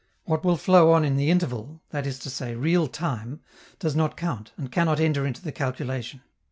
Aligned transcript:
What 0.23 0.43
will 0.43 0.57
flow 0.57 0.93
on 0.93 1.05
in 1.05 1.15
the 1.15 1.29
interval 1.29 1.79
that 1.91 2.07
is 2.07 2.17
to 2.21 2.31
say, 2.31 2.55
real 2.55 2.87
time 2.87 3.39
does 3.77 3.95
not 3.95 4.17
count, 4.17 4.51
and 4.57 4.71
cannot 4.71 4.99
enter 4.99 5.27
into 5.27 5.43
the 5.43 5.51
calculation. 5.51 6.23